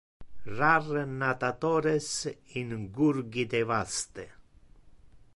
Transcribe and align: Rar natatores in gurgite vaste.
Rar 0.59 0.87
natatores 1.21 2.07
in 2.59 2.69
gurgite 2.95 3.61
vaste. 3.71 4.25